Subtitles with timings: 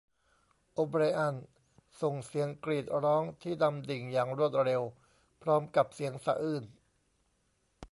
[0.73, 1.35] โอไบรอัน
[2.01, 4.81] ส่งเสียงกรีดร้องที่ดำดิ่งอย่างรวดเร็ว
[5.41, 6.63] พร้อมกับเสียงสะอื้น